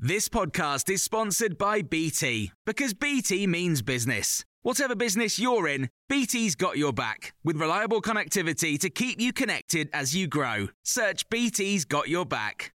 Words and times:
This 0.00 0.28
podcast 0.28 0.88
is 0.90 1.02
sponsored 1.02 1.58
by 1.58 1.82
BT 1.82 2.52
because 2.64 2.94
BT 2.94 3.48
means 3.48 3.82
business. 3.82 4.44
Whatever 4.62 4.94
business 4.94 5.40
you're 5.40 5.66
in, 5.66 5.90
BT's 6.08 6.54
got 6.54 6.78
your 6.78 6.92
back 6.92 7.34
with 7.42 7.56
reliable 7.56 8.00
connectivity 8.00 8.78
to 8.78 8.90
keep 8.90 9.20
you 9.20 9.32
connected 9.32 9.90
as 9.92 10.14
you 10.14 10.28
grow. 10.28 10.68
Search 10.84 11.28
BT's 11.30 11.84
got 11.84 12.08
your 12.08 12.24
back. 12.24 12.72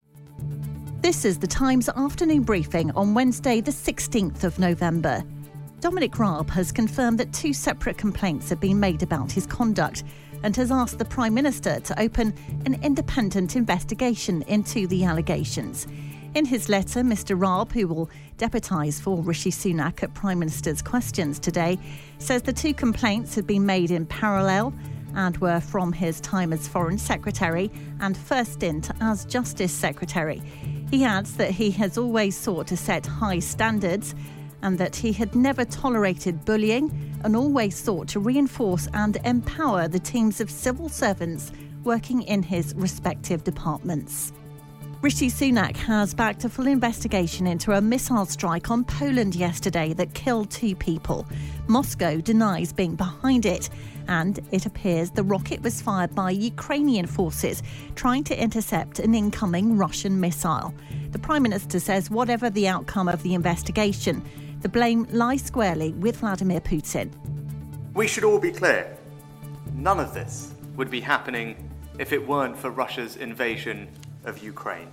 This 1.01 1.25
is 1.25 1.37
the 1.37 1.45
Times 1.45 1.89
afternoon 1.89 2.43
briefing 2.43 2.89
on 2.91 3.13
Wednesday, 3.13 3.59
the 3.59 3.71
16th 3.71 4.45
of 4.45 4.57
November. 4.57 5.21
Dominic 5.81 6.17
Raab 6.19 6.49
has 6.51 6.71
confirmed 6.71 7.19
that 7.19 7.33
two 7.33 7.51
separate 7.51 7.97
complaints 7.97 8.47
have 8.47 8.61
been 8.61 8.79
made 8.79 9.03
about 9.03 9.29
his 9.29 9.45
conduct 9.45 10.05
and 10.43 10.55
has 10.55 10.71
asked 10.71 10.97
the 10.97 11.03
Prime 11.03 11.33
Minister 11.33 11.81
to 11.81 12.01
open 12.01 12.33
an 12.65 12.81
independent 12.81 13.57
investigation 13.57 14.41
into 14.43 14.87
the 14.87 15.03
allegations. 15.03 15.85
In 16.35 16.45
his 16.45 16.69
letter, 16.69 17.01
Mr. 17.01 17.39
Raab, 17.39 17.71
who 17.71 17.87
will 17.87 18.09
deputise 18.37 19.01
for 19.01 19.21
Rishi 19.21 19.49
Sunak 19.49 20.03
at 20.03 20.13
Prime 20.13 20.37
Minister's 20.37 20.81
questions 20.81 21.39
today, 21.39 21.79
says 22.19 22.43
the 22.43 22.53
two 22.53 22.73
complaints 22.73 23.33
had 23.33 23.47
been 23.47 23.65
made 23.65 23.89
in 23.89 24.05
parallel 24.05 24.71
and 25.15 25.35
were 25.37 25.59
from 25.59 25.91
his 25.91 26.21
time 26.21 26.53
as 26.53 26.67
Foreign 26.67 26.99
Secretary 26.99 27.71
and 27.99 28.15
first 28.15 28.53
stint 28.53 28.91
as 29.01 29.25
Justice 29.25 29.71
Secretary. 29.71 30.39
He 30.91 31.03
adds 31.03 31.35
that 31.37 31.49
he 31.49 31.71
has 31.71 31.97
always 31.97 32.37
sought 32.37 32.67
to 32.67 32.77
set 32.77 33.07
high 33.07 33.39
standards 33.39 34.13
and 34.61 34.77
that 34.77 34.95
he 34.95 35.11
had 35.11 35.35
never 35.35 35.65
tolerated 35.65 36.45
bullying 36.45 36.91
and 37.23 37.35
always 37.35 37.75
sought 37.75 38.07
to 38.09 38.19
reinforce 38.19 38.87
and 38.93 39.17
empower 39.25 39.87
the 39.87 39.99
teams 39.99 40.39
of 40.39 40.51
civil 40.51 40.89
servants 40.89 41.51
working 41.83 42.21
in 42.23 42.43
his 42.43 42.75
respective 42.75 43.43
departments. 43.43 44.31
Rishi 45.01 45.27
Sunak 45.27 45.77
has 45.77 46.13
backed 46.13 46.43
a 46.43 46.49
full 46.49 46.67
investigation 46.67 47.47
into 47.47 47.71
a 47.71 47.79
missile 47.79 48.25
strike 48.25 48.69
on 48.69 48.83
Poland 48.83 49.33
yesterday 49.33 49.93
that 49.93 50.13
killed 50.13 50.51
two 50.51 50.75
people. 50.75 51.25
Moscow 51.67 52.17
denies 52.19 52.73
being 52.73 52.95
behind 52.95 53.45
it, 53.45 53.69
and 54.09 54.41
it 54.51 54.65
appears 54.65 55.09
the 55.09 55.23
rocket 55.23 55.61
was 55.61 55.81
fired 55.81 56.13
by 56.13 56.31
Ukrainian 56.31 57.05
forces 57.05 57.63
trying 57.95 58.25
to 58.25 58.37
intercept 58.37 58.99
an 58.99 59.15
incoming 59.15 59.77
Russian 59.77 60.19
missile. 60.19 60.73
The 61.11 61.19
Prime 61.19 61.43
Minister 61.43 61.79
says 61.79 62.11
whatever 62.11 62.49
the 62.49 62.67
outcome 62.67 63.07
of 63.07 63.23
the 63.23 63.35
investigation, 63.35 64.21
the 64.59 64.67
blame 64.67 65.07
lies 65.11 65.43
squarely 65.43 65.93
with 65.93 66.17
Vladimir 66.17 66.59
Putin. 66.59 67.09
We 67.93 68.05
should 68.05 68.25
all 68.25 68.39
be 68.39 68.51
clear 68.51 68.97
none 69.75 70.01
of 70.01 70.13
this 70.13 70.53
would 70.75 70.91
be 70.91 70.99
happening 70.99 71.69
if 71.99 72.11
it 72.11 72.27
weren't 72.27 72.57
for 72.57 72.69
Russia's 72.69 73.15
invasion 73.15 73.87
of 74.25 74.43
Ukraine. 74.43 74.91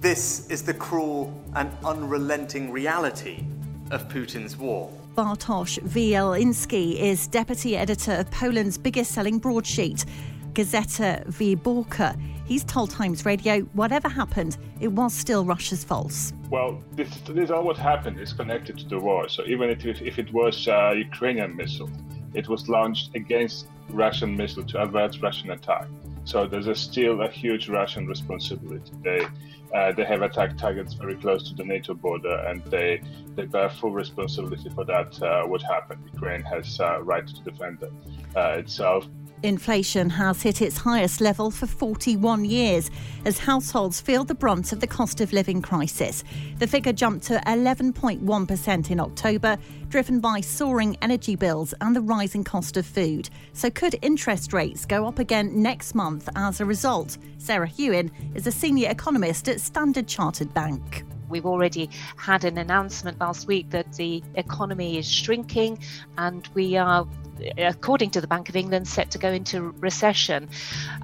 This 0.00 0.48
is 0.50 0.62
the 0.62 0.74
cruel 0.74 1.32
and 1.54 1.70
unrelenting 1.84 2.70
reality 2.70 3.44
of 3.90 4.08
Putin's 4.08 4.56
war. 4.56 4.90
Bartosz 5.14 5.78
Wieliński 5.80 6.96
is 6.96 7.26
deputy 7.26 7.76
editor 7.76 8.12
of 8.12 8.30
Poland's 8.30 8.76
biggest 8.76 9.12
selling 9.12 9.38
broadsheet, 9.38 10.04
Gazeta 10.52 11.26
Wyborcza. 11.38 12.20
He's 12.44 12.64
told 12.64 12.90
Times 12.90 13.24
Radio 13.24 13.60
whatever 13.72 14.08
happened, 14.08 14.58
it 14.80 14.88
was 14.88 15.12
still 15.12 15.44
Russia's 15.44 15.82
fault. 15.82 16.32
Well, 16.50 16.82
this, 16.92 17.08
this 17.28 17.50
all 17.50 17.64
what 17.64 17.76
happened 17.76 18.20
is 18.20 18.32
connected 18.32 18.78
to 18.78 18.88
the 18.88 18.98
war. 18.98 19.28
So 19.28 19.44
even 19.46 19.70
if, 19.70 19.84
if 19.84 20.18
it 20.18 20.32
was 20.32 20.68
a 20.68 20.94
Ukrainian 20.96 21.56
missile, 21.56 21.90
it 22.34 22.48
was 22.48 22.68
launched 22.68 23.14
against 23.14 23.66
Russian 23.88 24.36
missile 24.36 24.64
to 24.64 24.82
avert 24.82 25.16
Russian 25.22 25.50
attack. 25.50 25.86
So 26.26 26.44
there's 26.44 26.66
a 26.66 26.74
still 26.74 27.22
a 27.22 27.30
huge 27.30 27.68
Russian 27.68 28.06
responsibility. 28.08 28.92
They 29.02 29.26
uh, 29.72 29.92
they 29.92 30.04
have 30.04 30.22
attacked 30.22 30.58
targets 30.58 30.94
very 30.94 31.14
close 31.14 31.48
to 31.48 31.54
the 31.54 31.64
NATO 31.64 31.94
border, 31.94 32.34
and 32.48 32.64
they 32.64 33.00
they 33.36 33.46
bear 33.46 33.70
full 33.70 33.92
responsibility 33.92 34.68
for 34.70 34.84
that. 34.84 35.22
Uh, 35.22 35.46
what 35.46 35.62
happened? 35.62 36.02
Ukraine 36.12 36.42
has 36.42 36.80
uh, 36.80 37.00
right 37.02 37.26
to 37.26 37.42
defend 37.42 37.78
uh, 37.82 38.40
itself. 38.58 39.06
Inflation 39.42 40.08
has 40.10 40.40
hit 40.40 40.62
its 40.62 40.78
highest 40.78 41.20
level 41.20 41.50
for 41.50 41.66
41 41.66 42.46
years 42.46 42.90
as 43.26 43.38
households 43.38 44.00
feel 44.00 44.24
the 44.24 44.34
brunt 44.34 44.72
of 44.72 44.80
the 44.80 44.86
cost 44.86 45.20
of 45.20 45.32
living 45.32 45.60
crisis. 45.60 46.24
The 46.58 46.66
figure 46.66 46.92
jumped 46.92 47.26
to 47.26 47.40
11.1% 47.46 48.90
in 48.90 48.98
October, 48.98 49.58
driven 49.88 50.20
by 50.20 50.40
soaring 50.40 50.96
energy 51.02 51.36
bills 51.36 51.74
and 51.82 51.94
the 51.94 52.00
rising 52.00 52.44
cost 52.44 52.78
of 52.78 52.86
food. 52.86 53.28
So, 53.52 53.68
could 53.68 53.96
interest 54.00 54.54
rates 54.54 54.86
go 54.86 55.06
up 55.06 55.18
again 55.18 55.62
next 55.62 55.94
month 55.94 56.15
as 56.34 56.60
a 56.60 56.64
result? 56.64 57.18
Sarah 57.38 57.66
Hewin 57.66 58.10
is 58.34 58.46
a 58.46 58.52
senior 58.52 58.90
economist 58.90 59.48
at 59.48 59.60
Standard 59.60 60.06
Chartered 60.06 60.52
Bank. 60.54 61.04
We've 61.28 61.46
already 61.46 61.90
had 62.16 62.44
an 62.44 62.58
announcement 62.58 63.20
last 63.20 63.46
week 63.46 63.70
that 63.70 63.92
the 63.94 64.22
economy 64.36 64.98
is 64.98 65.10
shrinking 65.10 65.78
and 66.18 66.48
we 66.54 66.76
are 66.76 67.06
according 67.58 68.10
to 68.10 68.20
the 68.20 68.26
Bank 68.26 68.48
of 68.48 68.56
England, 68.56 68.88
set 68.88 69.10
to 69.10 69.18
go 69.18 69.30
into 69.30 69.70
recession. 69.78 70.48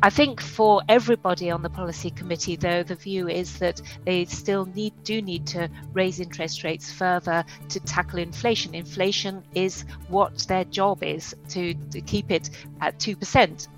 I 0.03 0.11
think 0.11 0.41
for 0.41 0.83
everybody 0.89 1.51
on 1.51 1.63
the 1.63 1.71
policy 1.71 2.11
committee, 2.11 2.57
though, 2.57 2.83
the 2.83 2.95
view 2.95 3.29
is 3.29 3.59
that 3.59 3.81
they 4.05 4.25
still 4.25 4.67
need 4.67 4.95
do 5.05 5.21
need 5.21 5.47
to 5.49 5.69
raise 5.93 6.21
interest 6.21 6.65
rates 6.65 6.91
further 6.91 7.45
to 7.69 7.81
tackle 7.81 8.19
inflation. 8.19 8.75
Inflation 8.75 9.43
is 9.55 9.85
what 10.09 10.39
their 10.49 10.65
job 10.65 11.03
is 11.03 11.35
to, 11.51 11.75
to 11.75 12.01
keep 12.01 12.31
it 12.31 12.51
at 12.81 12.99
two 12.99 13.17
percent. 13.17 13.69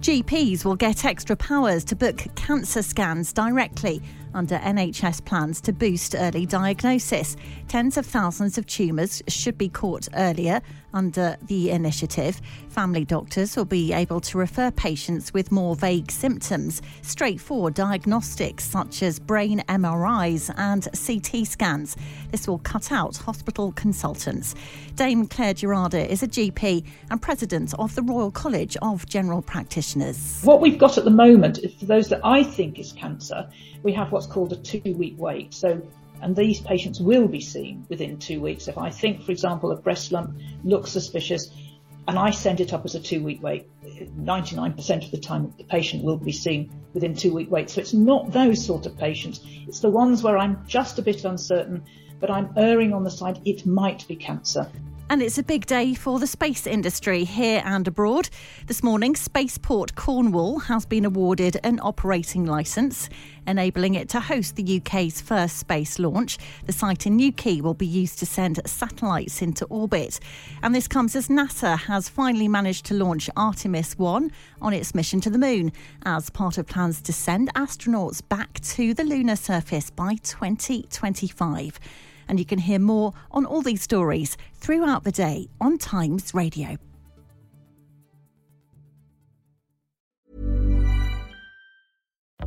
GPs 0.00 0.64
will 0.64 0.76
get 0.76 1.04
extra 1.04 1.36
powers 1.36 1.84
to 1.84 1.94
book 1.94 2.24
cancer 2.34 2.82
scans 2.82 3.34
directly 3.34 4.00
under 4.34 4.58
NHS 4.58 5.24
plans 5.24 5.60
to 5.62 5.72
boost 5.72 6.14
early 6.14 6.46
diagnosis. 6.46 7.36
Tens 7.68 7.96
of 7.96 8.06
thousands 8.06 8.58
of 8.58 8.66
tumours 8.66 9.22
should 9.28 9.58
be 9.58 9.68
caught 9.68 10.08
earlier 10.14 10.60
under 10.92 11.36
the 11.42 11.70
initiative. 11.70 12.40
Family 12.68 13.04
doctors 13.04 13.56
will 13.56 13.64
be 13.64 13.92
able 13.92 14.20
to 14.20 14.38
refer 14.38 14.70
patients 14.70 15.32
with 15.32 15.52
more 15.52 15.76
vague 15.76 16.10
symptoms 16.10 16.82
straightforward 17.02 17.74
diagnostics 17.74 18.64
such 18.64 19.02
as 19.02 19.18
brain 19.18 19.62
MRIs 19.68 20.52
and 20.56 20.88
CT 20.92 21.46
scans. 21.46 21.96
This 22.30 22.48
will 22.48 22.58
cut 22.58 22.92
out 22.92 23.16
hospital 23.16 23.72
consultants. 23.72 24.54
Dame 24.96 25.26
Claire 25.26 25.54
Gerada 25.54 26.06
is 26.06 26.22
a 26.22 26.28
GP 26.28 26.84
and 27.10 27.22
president 27.22 27.74
of 27.78 27.94
the 27.94 28.02
Royal 28.02 28.30
College 28.30 28.76
of 28.82 29.06
General 29.06 29.42
Practitioners. 29.42 30.40
What 30.42 30.60
we've 30.60 30.78
got 30.78 30.98
at 30.98 31.04
the 31.04 31.10
moment, 31.10 31.58
is 31.58 31.74
for 31.74 31.86
those 31.86 32.08
that 32.08 32.20
I 32.24 32.42
think 32.42 32.78
is 32.78 32.92
cancer, 32.92 33.48
we 33.82 33.92
have 33.92 34.12
what's 34.20 34.30
called 34.30 34.52
a 34.52 34.56
two 34.56 34.94
week 34.98 35.14
wait. 35.16 35.54
So, 35.54 35.80
and 36.20 36.36
these 36.36 36.60
patients 36.60 37.00
will 37.00 37.26
be 37.26 37.40
seen 37.40 37.86
within 37.88 38.18
two 38.18 38.38
weeks. 38.42 38.68
If 38.68 38.76
I 38.76 38.90
think, 38.90 39.22
for 39.22 39.32
example, 39.32 39.72
a 39.72 39.76
breast 39.76 40.12
lump 40.12 40.38
looks 40.62 40.90
suspicious 40.90 41.50
and 42.06 42.18
I 42.18 42.30
send 42.30 42.60
it 42.60 42.74
up 42.74 42.84
as 42.84 42.94
a 42.94 43.00
two 43.00 43.24
week 43.24 43.42
wait, 43.42 43.66
99% 43.82 45.04
of 45.06 45.10
the 45.10 45.16
time 45.16 45.54
the 45.56 45.64
patient 45.64 46.04
will 46.04 46.18
be 46.18 46.32
seen 46.32 46.70
within 46.92 47.14
two 47.14 47.32
week 47.32 47.50
wait. 47.50 47.70
So 47.70 47.80
it's 47.80 47.94
not 47.94 48.30
those 48.30 48.62
sort 48.62 48.84
of 48.84 48.98
patients. 48.98 49.40
It's 49.66 49.80
the 49.80 49.88
ones 49.88 50.22
where 50.22 50.36
I'm 50.36 50.66
just 50.66 50.98
a 50.98 51.02
bit 51.02 51.24
uncertain, 51.24 51.84
but 52.18 52.30
I'm 52.30 52.52
erring 52.58 52.92
on 52.92 53.04
the 53.04 53.10
side 53.10 53.40
it 53.46 53.64
might 53.64 54.06
be 54.06 54.16
cancer. 54.16 54.70
And 55.10 55.22
it's 55.22 55.38
a 55.38 55.42
big 55.42 55.66
day 55.66 55.94
for 55.94 56.20
the 56.20 56.26
space 56.28 56.68
industry 56.68 57.24
here 57.24 57.62
and 57.64 57.88
abroad. 57.88 58.28
This 58.68 58.80
morning, 58.80 59.16
Spaceport 59.16 59.96
Cornwall 59.96 60.60
has 60.60 60.86
been 60.86 61.04
awarded 61.04 61.58
an 61.64 61.80
operating 61.82 62.44
licence, 62.44 63.08
enabling 63.44 63.94
it 63.94 64.08
to 64.10 64.20
host 64.20 64.54
the 64.54 64.76
UK's 64.78 65.20
first 65.20 65.56
space 65.56 65.98
launch. 65.98 66.38
The 66.66 66.72
site 66.72 67.08
in 67.08 67.16
Newquay 67.16 67.60
will 67.60 67.74
be 67.74 67.88
used 67.88 68.20
to 68.20 68.26
send 68.26 68.60
satellites 68.64 69.42
into 69.42 69.64
orbit. 69.64 70.20
And 70.62 70.76
this 70.76 70.86
comes 70.86 71.16
as 71.16 71.26
NASA 71.26 71.76
has 71.76 72.08
finally 72.08 72.46
managed 72.46 72.86
to 72.86 72.94
launch 72.94 73.28
Artemis 73.36 73.98
1 73.98 74.30
on 74.62 74.72
its 74.72 74.94
mission 74.94 75.20
to 75.22 75.30
the 75.30 75.38
moon 75.38 75.72
as 76.04 76.30
part 76.30 76.56
of 76.56 76.68
plans 76.68 77.02
to 77.02 77.12
send 77.12 77.52
astronauts 77.54 78.22
back 78.28 78.60
to 78.60 78.94
the 78.94 79.02
lunar 79.02 79.34
surface 79.34 79.90
by 79.90 80.14
2025 80.22 81.80
and 82.30 82.38
you 82.38 82.46
can 82.46 82.58
hear 82.58 82.78
more 82.78 83.12
on 83.32 83.44
all 83.44 83.60
these 83.60 83.82
stories 83.82 84.38
throughout 84.54 85.04
the 85.04 85.12
day 85.12 85.48
on 85.60 85.76
Times 85.76 86.32
Radio. 86.32 86.76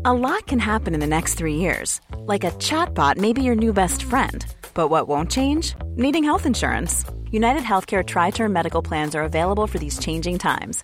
A 0.05 0.13
lot 0.13 0.47
can 0.47 0.59
happen 0.59 0.93
in 0.93 0.99
the 0.99 1.07
next 1.07 1.35
three 1.35 1.55
years. 1.55 2.01
Like 2.17 2.43
a 2.43 2.51
chatbot 2.51 3.17
may 3.17 3.31
be 3.31 3.43
your 3.43 3.55
new 3.55 3.71
best 3.71 4.03
friend. 4.03 4.45
But 4.73 4.87
what 4.87 5.07
won't 5.07 5.29
change? 5.31 5.75
Needing 5.95 6.23
health 6.23 6.45
insurance. 6.45 7.05
United 7.31 7.63
Healthcare 7.63 8.05
Tri 8.05 8.31
Term 8.31 8.51
Medical 8.51 8.81
Plans 8.81 9.15
are 9.15 9.23
available 9.23 9.67
for 9.67 9.79
these 9.79 9.99
changing 9.99 10.39
times 10.39 10.83